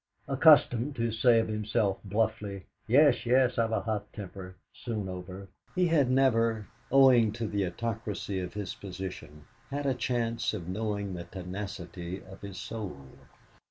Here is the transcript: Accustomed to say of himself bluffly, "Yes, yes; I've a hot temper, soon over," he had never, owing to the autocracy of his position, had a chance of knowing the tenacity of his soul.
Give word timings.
Accustomed 0.27 0.95
to 0.95 1.11
say 1.11 1.37
of 1.37 1.47
himself 1.47 1.99
bluffly, 2.03 2.63
"Yes, 2.87 3.23
yes; 3.23 3.59
I've 3.59 3.71
a 3.71 3.81
hot 3.81 4.11
temper, 4.11 4.55
soon 4.73 5.07
over," 5.07 5.47
he 5.75 5.89
had 5.89 6.09
never, 6.09 6.65
owing 6.91 7.31
to 7.33 7.45
the 7.45 7.67
autocracy 7.67 8.39
of 8.39 8.55
his 8.55 8.73
position, 8.73 9.45
had 9.69 9.85
a 9.85 9.93
chance 9.93 10.55
of 10.55 10.67
knowing 10.67 11.13
the 11.13 11.25
tenacity 11.25 12.19
of 12.23 12.41
his 12.41 12.57
soul. 12.57 13.09